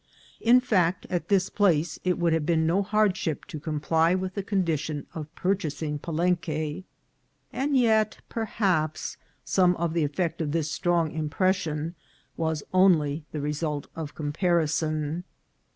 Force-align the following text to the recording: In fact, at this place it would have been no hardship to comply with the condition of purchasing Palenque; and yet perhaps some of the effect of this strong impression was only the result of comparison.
In 0.39 0.59
fact, 0.59 1.05
at 1.11 1.27
this 1.27 1.51
place 1.51 1.99
it 2.03 2.17
would 2.17 2.33
have 2.33 2.43
been 2.43 2.65
no 2.65 2.81
hardship 2.81 3.45
to 3.45 3.59
comply 3.59 4.15
with 4.15 4.33
the 4.33 4.41
condition 4.41 5.05
of 5.13 5.27
purchasing 5.35 5.99
Palenque; 5.99 6.85
and 7.53 7.77
yet 7.77 8.17
perhaps 8.27 9.17
some 9.45 9.75
of 9.75 9.93
the 9.93 10.03
effect 10.03 10.41
of 10.41 10.53
this 10.53 10.71
strong 10.71 11.11
impression 11.11 11.93
was 12.35 12.63
only 12.73 13.25
the 13.31 13.41
result 13.41 13.85
of 13.95 14.15
comparison. 14.15 15.23